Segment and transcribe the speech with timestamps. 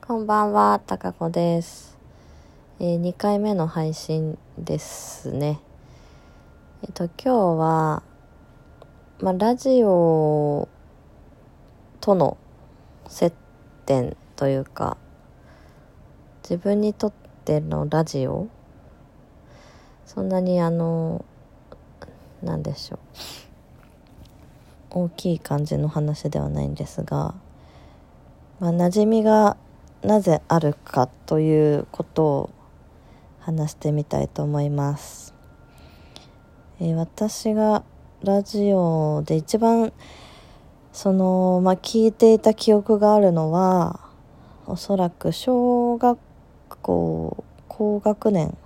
[0.00, 1.96] こんばんは、たかこです。
[2.80, 5.60] えー、2回目の配信ですね。
[6.82, 8.02] えっ、と、今日は、
[9.20, 10.68] まあ、ラジオ
[12.00, 12.36] との
[13.06, 13.32] 接
[13.86, 14.96] 点というか、
[16.42, 17.12] 自分にとっ
[17.44, 18.48] てのラジオ
[20.06, 21.24] そんなにあの、
[22.42, 22.98] なんでしょう。
[24.90, 27.34] 大きい感じの話ではないんですが、
[28.58, 29.56] まあ、馴染みが
[30.02, 32.50] なぜあるかということを
[33.38, 35.34] 話してみたいと思います。
[36.80, 37.84] えー私が
[38.22, 39.92] ラジオで一番
[40.92, 44.00] そのまあ聞いていた記憶があるのは
[44.66, 46.18] おそらく小学
[46.82, 48.56] 校高学年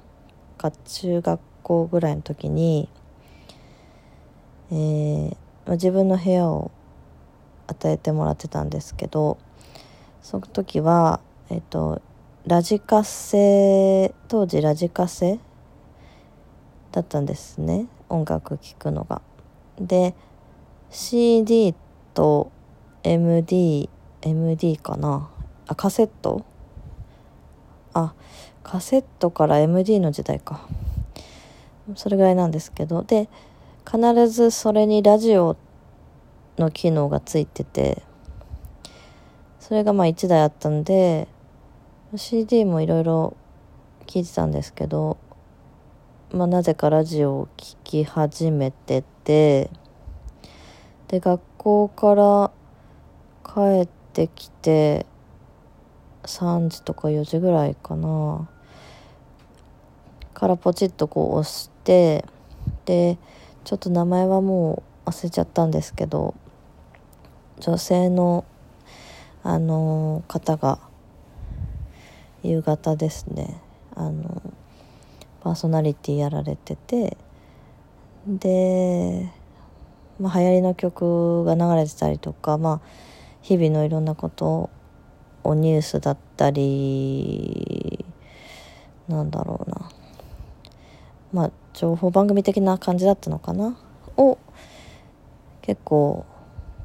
[0.59, 2.89] か中学校ぐらいの時に、
[4.71, 5.37] えー
[5.67, 6.71] まあ自分の部屋を
[7.67, 9.39] 与えてもらってたんですけど
[10.23, 11.21] その時は、
[11.51, 12.01] えっと、
[12.47, 15.39] ラジカセ、当時ラジカセ
[16.93, 17.89] だったんですね。
[18.09, 19.21] 音楽聴くのが。
[19.79, 20.15] で、
[20.91, 21.75] CD
[22.15, 22.51] と
[23.03, 23.91] MD、
[24.23, 25.29] MD かな
[25.67, 26.43] あ、カセット？
[27.93, 28.15] あ、
[28.63, 30.67] カセットから MD の時代か。
[31.97, 33.03] それぐらいなんですけど。
[33.03, 33.29] で、
[33.91, 35.57] 必ずそれにラジオ
[36.59, 38.03] の機能がついてて、
[39.61, 41.27] それがまあ1台あったんで
[42.15, 43.37] CD もいろいろ
[44.07, 45.17] 聞いてたんですけど、
[46.33, 49.71] まあ、なぜかラジオを聴き始めてて
[51.09, 52.51] で学校から
[53.43, 55.07] 帰ってきて
[56.25, 58.49] 3時とか4時ぐらいかな。
[60.35, 62.25] からポチッとこう押して
[62.85, 63.17] で
[63.65, 66.35] ちょっと名前はもう忘れちゃったんですけど
[67.61, 68.45] 女性の
[69.43, 70.79] あの方が
[72.43, 73.61] 夕方ですね
[73.95, 74.43] あの
[75.43, 77.17] パーソナリティやられてて
[78.27, 79.31] で、
[80.19, 82.89] まあ、流行りの曲が流れてたりとか、まあ、
[83.43, 84.71] 日々のいろんなこと
[85.43, 88.05] をニュースだったり
[89.09, 89.91] なんだろうな。
[91.33, 93.77] まあ情報番組的な感じだったのかな？
[94.17, 94.39] を
[95.61, 96.25] 結構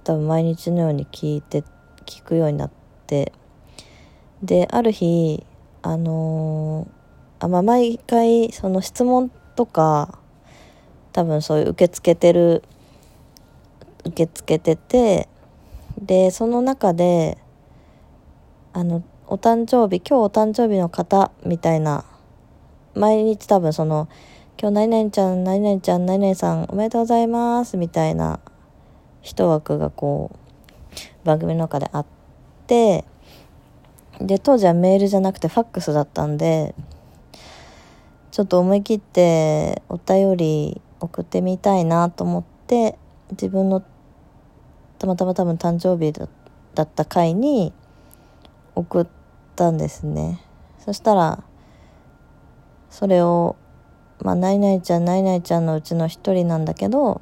[0.03, 1.63] 多分毎日のように聞いて
[2.05, 2.71] 聞くようになっ
[3.07, 3.31] て
[4.41, 5.45] である日
[5.81, 10.19] あのーあまあ、毎回その質問とか
[11.13, 12.63] 多分そういう受け付けてる
[14.05, 15.29] 受け付けてて
[16.01, 17.37] でその中で
[18.73, 22.03] あのお誕生日今日お誕生日の方みたいな
[22.93, 24.09] 毎日多分その
[24.61, 28.41] 今日何々ちゃん何々ちゃん何々さんおめでとうございますみたいな
[29.21, 30.37] 一枠がこ
[31.23, 32.05] う番組の中であっ
[32.67, 33.05] て
[34.19, 36.75] で当時はメールじゃなくてファックスだったんで
[38.31, 42.97] ちょっと思い切ってお便り送ってみたいなと思って
[43.31, 43.81] 自分の
[44.97, 46.27] たまたま多分誕生日だ
[46.75, 47.71] だった回に
[48.75, 49.07] 送っ
[49.55, 50.41] たんですね。
[50.79, 51.43] そしたら
[52.89, 53.55] それを
[54.21, 57.21] まあ何々ちゃん何々ちゃんのうちの一人なんだけど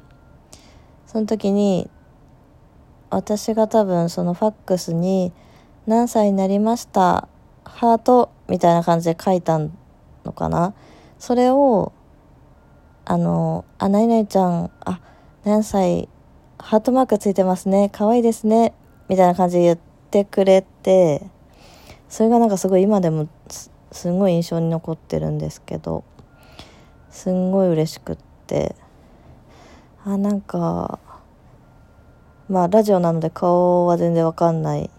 [1.06, 1.88] その時に
[3.10, 5.32] 私が多分そのファックスに
[5.86, 7.28] 何歳になりました
[7.64, 10.74] ハートみたいな感じで書いたのかな。
[11.18, 11.92] それを
[13.04, 15.00] あの「あ何々ちゃんあ
[15.44, 16.08] 何歳
[16.58, 18.74] ハートマークついてますね可愛いですね」
[19.08, 19.78] みたいな感じで言っ
[20.10, 21.22] てくれて
[22.08, 23.26] それがなんかすごい今でも
[23.90, 26.04] すごい印象に残ってるんですけど。
[27.10, 28.74] すんごい嬉しくって。
[30.04, 30.98] あなんか
[32.48, 34.90] まあラジオなので顔は全然わかんない。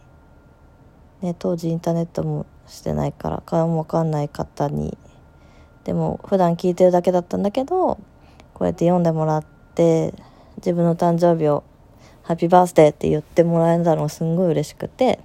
[1.22, 4.98] ね、当時インターネットもしてないから顔もわかんない方に。
[5.84, 7.96] でも普段聞いてるだけだったんだけど
[8.54, 9.46] こうやって読んでもらっ
[9.76, 10.14] て
[10.58, 11.64] 自分の誕生日を
[12.24, 15.20] 「ハッピーバースデー」って言ってもらえたのがすんごい嬉しくて。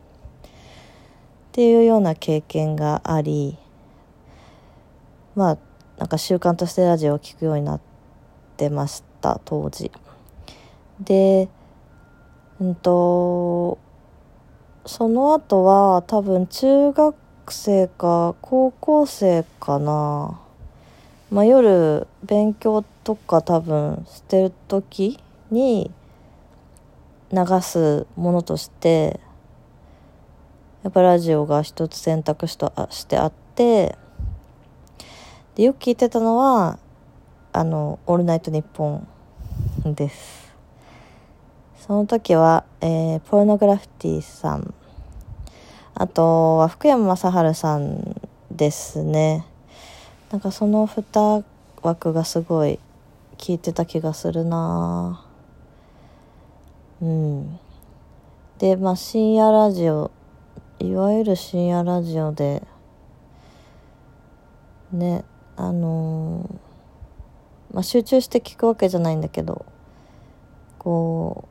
[1.55, 3.57] っていうような経験があり
[5.37, 5.59] まあ
[5.99, 7.81] なんか習慣としてラジオを聴くようになっ
[8.57, 9.91] てました当時。
[11.01, 11.49] で
[12.61, 13.79] うんと
[14.87, 17.17] その後は多分中学
[17.49, 20.41] 生か高校生かな、
[21.31, 25.19] まあ、夜勉強とか多分してる時
[25.51, 25.91] に
[27.33, 29.21] 流すものとして
[30.83, 33.97] やっぱラジオが一つ選択肢としてあって
[35.55, 36.79] でよく聞いてたのは
[37.53, 39.07] 「あのオールナイトニッポン」
[39.95, 40.53] です。
[41.77, 44.75] その時は、えー、ポルノグラフィティさん。
[45.95, 48.21] あとは福山雅治さん
[48.51, 49.47] ですね。
[50.33, 51.45] なんかその2
[51.83, 52.81] 枠がすごい
[53.37, 55.25] 聞いてた気がするな。
[57.01, 57.61] うん。
[58.59, 60.11] でまあ深夜ラジオ
[60.81, 62.63] いわゆる深夜ラジオで
[64.91, 65.25] ね
[65.57, 69.65] あのー、まあ、集中して聞くわけじゃないんだけど
[70.79, 71.49] こ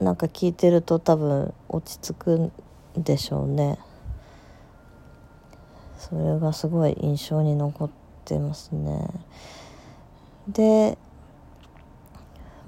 [0.00, 2.52] うなんか聞いてると多分落ち着くん
[2.96, 3.78] でしょうね。
[5.98, 7.90] それがすごい印象に残っ
[8.24, 9.08] てますね。
[10.46, 10.96] で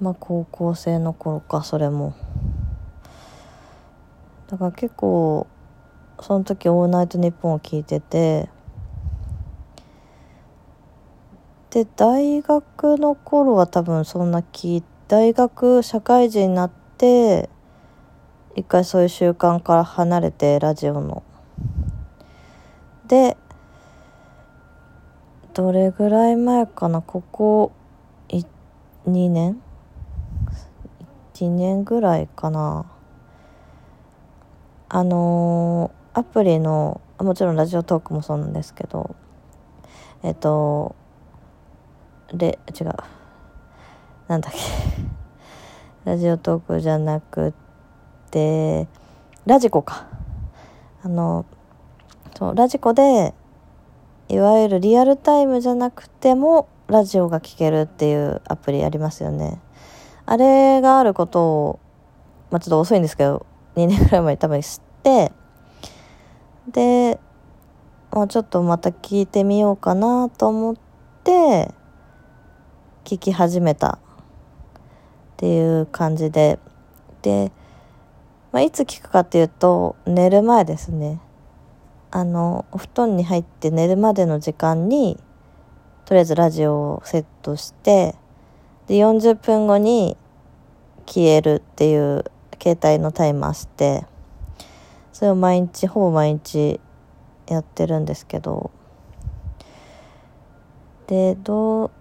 [0.01, 2.13] まあ高校生の頃かそれも。
[4.49, 5.47] だから結構
[6.19, 8.49] その時「オールナイトニッポン」を聞いてて
[11.71, 17.49] で大学の頃は多分そんな聞大学社会人になって
[18.57, 21.23] 一回そういう習慣から離れてラジオの。
[23.07, 23.37] で
[25.53, 27.71] どれぐらい前かなここ
[28.29, 28.43] 2
[29.31, 29.61] 年
[31.33, 32.85] ？1年ぐらいかな。
[34.89, 39.15] あのー、アプリのもちろんラジオトークもそうなんですけど
[40.21, 40.95] えっと
[42.33, 42.93] で違う。
[44.27, 44.59] なんだっけ。
[46.03, 47.53] ラジオトークじゃなく
[48.31, 48.87] て
[49.45, 50.07] ラジコか。
[51.03, 51.45] あの
[52.37, 53.33] そうラジコで
[54.29, 59.59] いわゆるリアルタイムじゃなくてもラジオが聴けるっていうアプリありますよね。
[60.25, 61.79] あれがあることを
[62.49, 63.45] まあちょっと遅いんですけど
[63.75, 65.31] 2年ぐらい前に多分知って
[66.67, 67.19] で
[68.11, 70.75] もうちょっとまた聞いてみようかなと思っ
[71.23, 71.71] て
[73.03, 73.97] 聞き始めた。
[73.97, 73.99] っ
[75.37, 76.59] ていう感じで。
[77.23, 77.51] で、
[78.51, 81.19] まあ、いつ聞くかっていうと寝る前ですね。
[82.11, 85.17] あのお布団に入って寝るまでの時間に
[86.05, 88.15] とりあえずラジオをセットして
[88.87, 90.17] で40分後に
[91.05, 92.25] 消えるっていう
[92.61, 94.05] 携帯のタイマーして
[95.13, 96.81] それを毎日ほぼ毎日
[97.47, 98.71] やってるんですけど。
[101.07, 101.91] でどう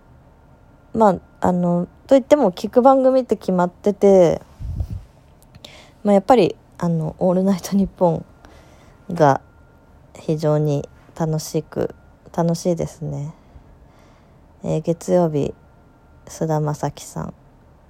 [1.00, 4.42] まああのといっても聞く番組って決まってて、
[6.04, 8.24] まあ、やっぱりあの「オールナイトニッポン」
[9.10, 9.40] が
[10.14, 10.86] 非常に
[11.18, 11.94] 楽しく
[12.36, 13.32] 楽しいですね、
[14.62, 15.54] えー、月曜日
[16.26, 17.34] 菅田将暉さん。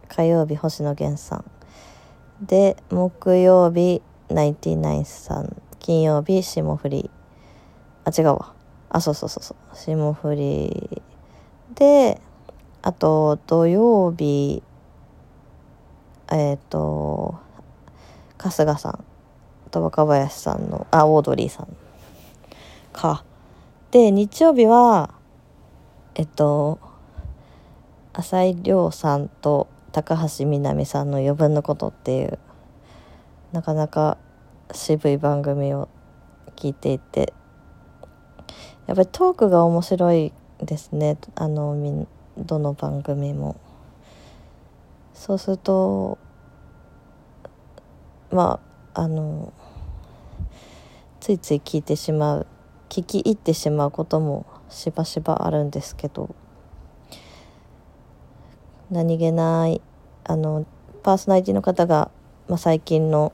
[0.07, 1.45] 火曜日星野源さん。
[2.41, 5.61] で木曜日ナインティナインさん。
[5.81, 7.11] 金曜日霜降り。
[8.05, 8.55] あ違うわ。
[8.89, 9.77] あそうそうそうそう。
[9.77, 11.03] 霜降り。
[11.75, 12.21] で
[12.83, 14.63] あと土曜日
[16.33, 17.39] えっ、ー、と
[18.39, 19.05] 春日さん
[19.71, 21.69] と若林さんのあオードリーさん
[22.93, 23.25] か。
[23.91, 25.13] で日曜日は
[26.15, 26.79] えっと
[28.13, 32.39] 浅井亮さんと高橋みなみさんの余分なことっていう
[33.53, 34.19] なかなか
[34.73, 35.89] 渋い番組を
[36.57, 37.35] 聞いていて
[38.87, 41.17] やっぱりトークが面白いですね。
[41.35, 43.57] あのみんどの番組も。
[45.15, 46.17] そうすると
[48.31, 48.59] ま
[48.95, 49.53] ああの
[51.21, 52.47] ついつい聞いてしまう
[52.89, 56.35] 聞き入ってしまうこともしばしばあるんですけど
[58.91, 59.83] 何気ない
[60.25, 60.65] あの
[61.03, 62.11] パーソナリティの方が、
[62.49, 63.33] まあ、最近の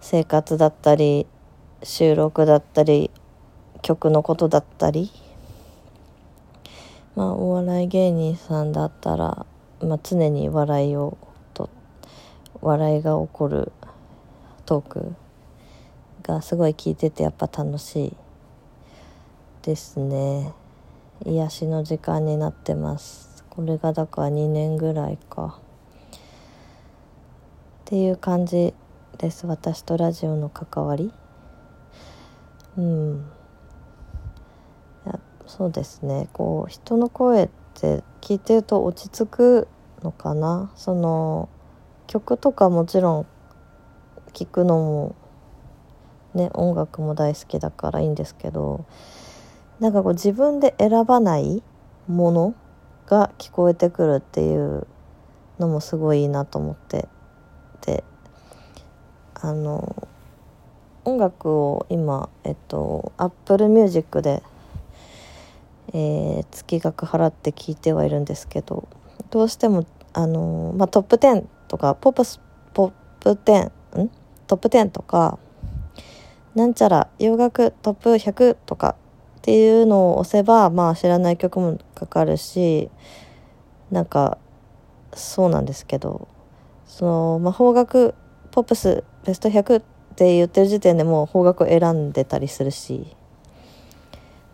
[0.00, 1.26] 生活だったり
[1.82, 3.10] 収録だったり
[3.82, 5.10] 曲のことだったり
[7.16, 9.46] まあお笑い芸人さんだったら、
[9.80, 11.16] まあ、常に笑いを
[11.54, 11.70] と
[12.60, 13.72] 笑いが起こる
[14.66, 15.14] トーク
[16.22, 18.16] がすごい聞いててやっぱ楽しい
[19.62, 20.52] ですね。
[21.24, 23.44] 癒しの時間になってます。
[23.48, 25.58] これがだから2年ぐらいか。
[27.86, 28.74] っていう感じ
[29.16, 29.46] です。
[29.46, 31.10] 私とラジオの関わり。
[32.76, 33.24] うん。
[35.46, 36.28] そうですね。
[36.32, 39.68] こう人の声って聞いてると落ち着く
[40.02, 40.70] のかな？
[40.76, 41.48] その
[42.06, 43.26] 曲とかもちろん
[44.32, 45.14] 聞くのも
[46.34, 48.84] ね音楽も大好きだからいいんですけど
[49.80, 51.62] なんかこう自分で選ばない
[52.06, 52.54] もの
[53.06, 54.86] が聞こえてくるっていう
[55.58, 57.08] のもすごいいいなと思って
[57.86, 58.04] で
[59.34, 60.08] あの
[61.04, 64.42] 音楽を今えっと Apple Music で、
[65.92, 68.88] えー、月額払って聴いてはいるんですけど
[69.30, 72.40] どうしてもあの、まあ、トップ10とかポップス
[72.74, 73.66] ポップ10
[74.02, 74.10] ん？
[74.46, 75.38] トップ10とか
[76.54, 78.96] なんちゃら洋楽トップ100とか
[79.38, 82.90] っていうのを押せばまあ知らない曲もかかるし
[83.90, 84.38] なんか
[85.14, 86.28] そうなんですけど
[86.86, 88.14] その、まあ、邦楽
[88.50, 89.82] ポップスベスト100っ
[90.16, 93.16] て言ってる時点でもう邦楽を選んでたりするし。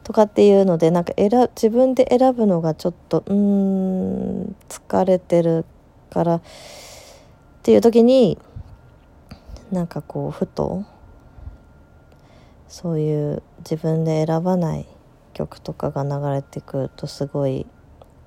[0.05, 5.65] とかっていうのでなんか選自分で選ぶのがちょっとうん疲れてる
[6.11, 6.43] からっ
[7.63, 8.39] ていう時に
[9.71, 10.85] なんかこうふと
[12.69, 14.87] そういう自分で選ばない
[15.35, 17.67] 曲とかが流れてくるとすごい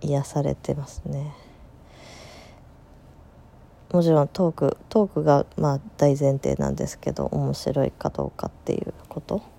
[0.02, 1.34] 癒されてますね。
[3.92, 9.55] もちろんトークトークがまあ大前提なんですけど面白いかどうかっていうこと。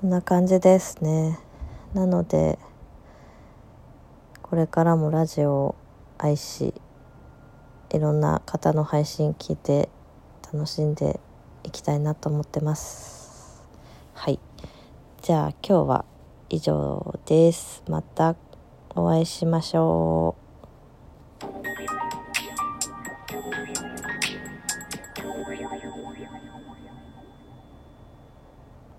[0.00, 1.38] そんな感じですね。
[1.92, 2.58] なので
[4.40, 5.74] これからもラジオを
[6.16, 6.72] 愛し
[7.90, 9.90] いろんな方の配信聞いて
[10.50, 11.20] 楽しんで
[11.64, 13.62] いきたいなと思ってます。
[14.14, 14.40] はい。
[15.20, 16.04] じゃあ今日は
[16.48, 17.82] 以上です。
[17.86, 18.36] また
[18.94, 20.49] お会いしましょう。